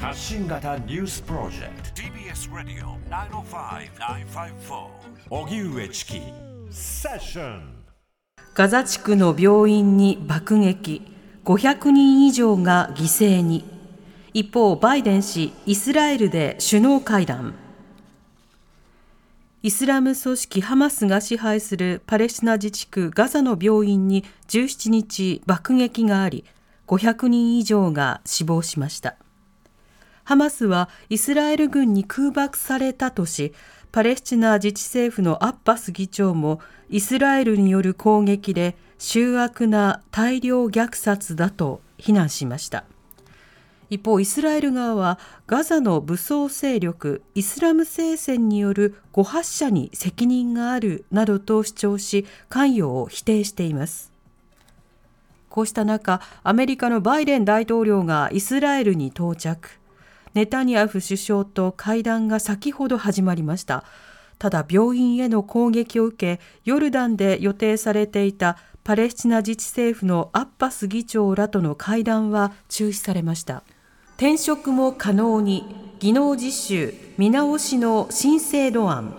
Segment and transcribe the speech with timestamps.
[0.00, 2.02] 発信型ニュースプロジェクト。
[2.02, 4.86] TBS ラディオ905-954
[5.28, 6.20] おぎゅうえちき
[6.70, 7.84] セッション
[8.54, 11.02] ガザ地区の病院に爆撃。
[11.44, 13.64] 500人以上が犠牲に。
[14.32, 17.54] 一方バイデン氏イスラエルで首脳会談。
[19.64, 26.44] イスラム組織ハマスが支配するパレスチナ自治区ガザの病院に17日爆撃があり
[26.86, 29.16] 500人以上が死亡しました
[30.28, 33.54] ハマスはイスラエル軍に空爆されたとし
[33.90, 36.60] パレスチナ自治政府のアッバス議長も
[36.90, 42.84] イスラエルによる攻撃で醜悪な大量虐殺だと非難しました。
[43.88, 54.12] 一方イスラエル側はガザの武装勢力イスラム聖戦による誤発射に責任があるなどと主張し関与を否定しています。
[55.48, 59.78] こうした中アメリカのバイデン大統領がイスラエルに到着。
[60.34, 63.84] ネタニヤフ首相と会談が先ほど始まりました。
[64.38, 73.64] ただ病院への攻撃を受けヨルダンで予定されていたパレスチナ自治政府のアッバス議長らとの会談は中止されました。
[74.16, 75.64] 転職も可能に
[75.98, 79.14] 技能実習見直しの新制度案。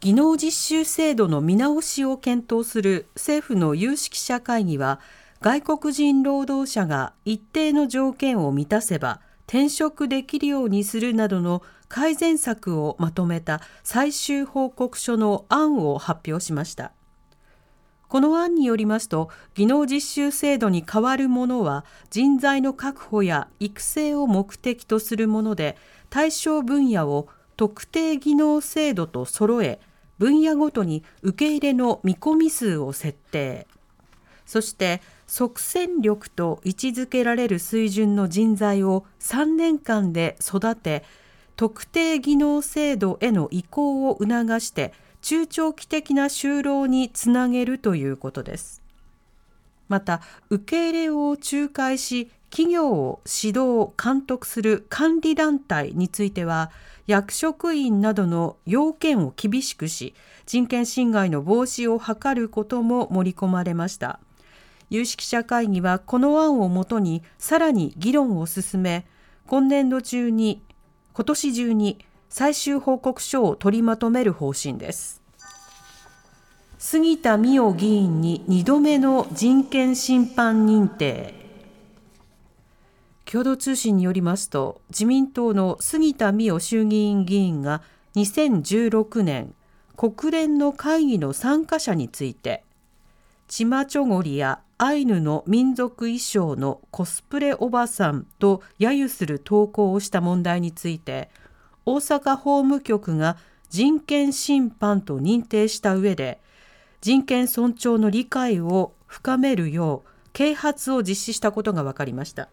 [0.00, 5.00] 技能実習制度の見直しを検討する政府の有識者会議は
[5.42, 16.92] 外国人労働者が一定の条件を満たせば転職できるようにするなどの改善策をまとめた最終報告書の案を発表しました。
[18.08, 25.76] この案によりますと技能実習制度に代わるものは人材の確保や育成を目的とするもので
[26.08, 29.80] 対象分野を特定技能制度と揃え
[30.18, 33.66] 分野ごとに受け入れの見込み数を設定。
[34.46, 35.00] そして
[35.34, 41.04] 即戦力と位置づけられる水準の人材を3年間で育て
[41.56, 44.92] 特定技能制度への移行を促して
[45.22, 48.82] 中長期的な就労につなげるということです。
[49.88, 50.20] また
[50.50, 56.70] 受け入れを仲介し企業を指導監督する管理団体については
[57.06, 60.14] 役職員などの要件を厳しくし
[60.44, 64.20] 人権侵害の防止を図ることも盛り込まれました。
[64.92, 69.06] 有識者会議はこの案をもとにさらに議論を進め
[69.46, 70.60] 今年度中に
[71.14, 75.22] 今年中に最終報告書を取りまとめる方針です。
[76.78, 81.32] 杉田水脈議員に2度目の人権侵犯認定。
[83.24, 87.80] 共同通信によりますと自民党の杉田水脈衆議院議員が
[88.16, 89.54] 2016年
[89.96, 92.62] 国連の会議の参加者について
[93.48, 101.30] チマチョゴリやアイヌの民族衣装のコスプレおばさんと揶揄する投稿をした問題について
[101.86, 103.36] 大阪法務局が
[103.70, 106.40] 人権侵犯と認定した上で
[107.00, 112.48] 人権尊重の理解を深めるよう啓発を実施したことが分かりました。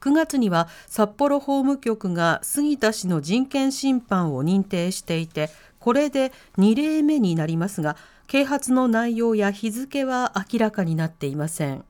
[0.00, 7.96] 9月には札幌法務局が杉田氏の人権侵犯を認定していてこれで2例目になりますが
[8.28, 11.84] 啓発の内容や日付は明らかになっていません。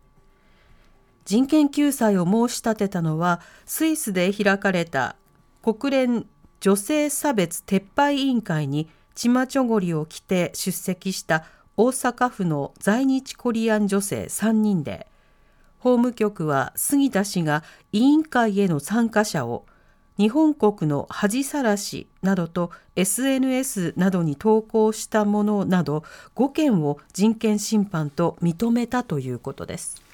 [1.25, 5.17] 人権救済を申し立てたのはスイスで開かれた
[5.63, 6.27] 国連
[6.61, 11.45] 女性差別撤廃委員会にチマチョゴリを着て出席した
[11.77, 15.07] 大阪府の在日コリアン女性3人で
[15.79, 17.63] 法務局は杉田氏が
[17.93, 19.67] 委員会への参加者を
[20.19, 26.03] 日本国の恥さらしなどと SNS などに投稿したものなど
[26.35, 30.09] 5件を人権侵犯と認めたということです。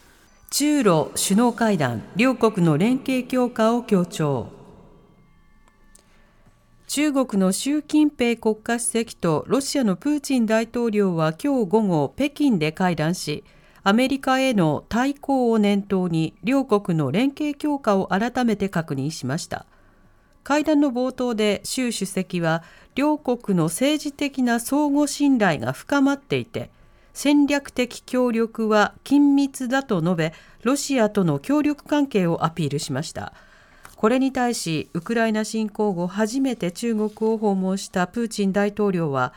[0.51, 4.53] 中ロ首脳会談両国の連携強化を強調
[6.87, 13.43] 中国の習近平国家主席とロシアのプーチン大統領は今日午後北京で会談し
[13.83, 19.67] アメリカへの対抗を念頭に両国の連携強化を改めて確認しました
[20.45, 22.63] 会談の冒頭で習主席は
[22.95, 26.71] 両国の政治的な相互信頼が深まっていて
[27.15, 30.33] 戦略的協力は緊密だと述べ
[30.63, 33.33] ロシアとの協力関係をアピールしました。
[33.97, 39.33] これに対しウクライナ侵攻後初めて中国を訪問したプーチン大統領は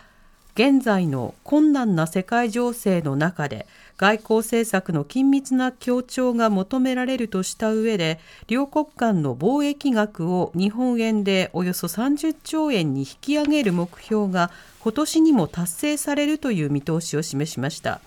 [0.58, 14.50] 現在の困難な世界情勢の中で外交政策の緊密な協調が求められるとした上で両国間の貿易額を日本円でおよそ30兆円に引き上げる目標が
[14.80, 18.02] 今年にも達成されるという見通しを示しました。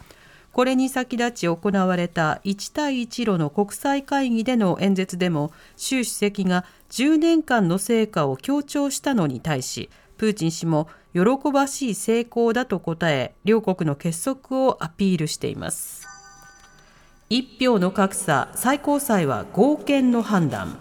[0.53, 9.89] これに先立ち行われた一帯一路の国際会議での演説でも習主席が10年間の成果を強調したのに対し
[10.21, 16.07] プーチン氏も喜ばしい成功だと答え両国の結束をアピールしています。
[17.31, 20.77] 一票の格差最高裁は合憲の判断。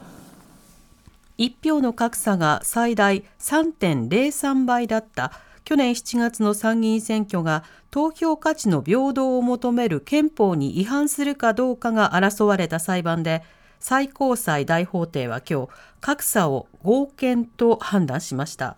[1.37, 5.31] 一票の格差が最大3.03倍だった。
[5.63, 13.43] 去年7月の参議院選挙が投票価値の平等を求める憲法に違反するかどうかが争われた裁判で
[13.79, 15.69] 最高裁大法廷は今日
[16.01, 18.75] 格差を合憲と判断しました。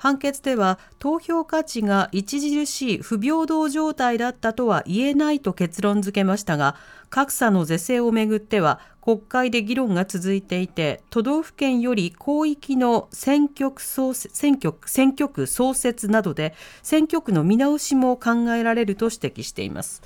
[0.00, 6.74] 判決では投票価値が著しい不平等状態だったとは言えないと結論付けましたが
[7.10, 20.02] 格差の是正をめぐっては国会で議論が続いていて都道府県より広域の選挙区創選挙選挙区創設などで選挙区の見直しも考えられると指摘しています。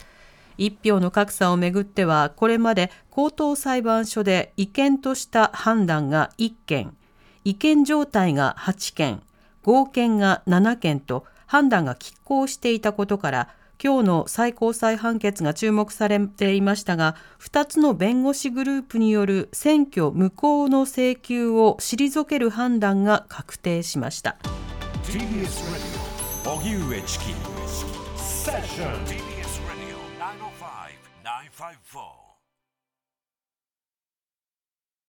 [0.58, 6.96] 一票の格差をめぐってはこれまで高等裁判所で違憲とした判断が1件
[7.44, 9.23] 違憲状態が8件
[9.64, 13.49] 合憲が7件と判断が拮抗していたことから
[13.82, 24.37] 今日の最高裁判決が注目されていましたが2つの弁護士グループによる選挙無効の請求を退ける判断が確定しました。